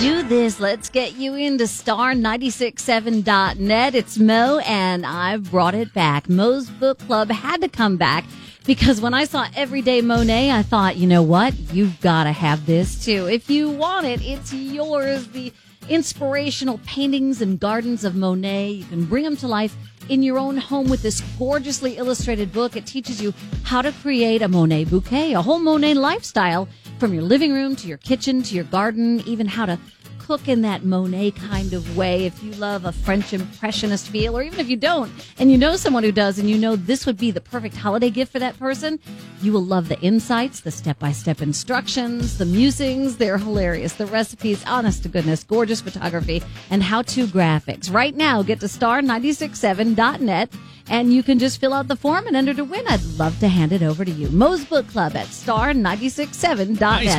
[0.00, 0.58] do this.
[0.58, 3.94] Let's get you into star967.net.
[3.94, 6.26] It's Mo, and I've brought it back.
[6.26, 8.24] Mo's Book Club had to come back
[8.64, 11.52] because when I saw Everyday Monet, I thought, you know what?
[11.74, 13.26] You've got to have this too.
[13.26, 15.28] If you want it, it's yours.
[15.28, 15.52] The
[15.90, 18.70] inspirational paintings and gardens of Monet.
[18.70, 19.76] You can bring them to life
[20.08, 22.74] in your own home with this gorgeously illustrated book.
[22.74, 26.70] It teaches you how to create a Monet bouquet, a whole Monet lifestyle
[27.00, 29.78] from your living room to your kitchen to your garden, even how to
[30.18, 34.42] cook in that Monet kind of way if you love a French Impressionist feel, or
[34.42, 37.16] even if you don't, and you know someone who does, and you know this would
[37.16, 39.00] be the perfect holiday gift for that person,
[39.40, 43.16] you will love the insights, the step by step instructions, the musings.
[43.16, 43.94] They're hilarious.
[43.94, 47.92] The recipes, honest to goodness, gorgeous photography, and how to graphics.
[47.92, 50.52] Right now, get to star967.net
[50.90, 52.86] and you can just fill out the form and enter to win.
[52.88, 54.28] I'd love to hand it over to you.
[54.28, 57.06] Mo's Book Club at star967.net.